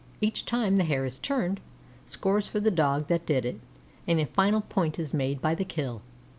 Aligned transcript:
Each 0.19 0.45
time 0.45 0.77
the 0.77 0.83
Hare 0.83 1.05
is 1.05 1.19
turned, 1.19 1.59
scores 2.07 2.47
for 2.47 2.59
the 2.59 2.71
Dog 2.71 3.05
that 3.05 3.23
did 3.23 3.45
it, 3.45 3.59
and 4.07 4.19
a 4.19 4.25
final 4.25 4.61
point 4.61 4.97
is 4.97 5.13
made 5.13 5.43
by 5.43 5.53
the 5.53 5.63
kill. 5.63 6.01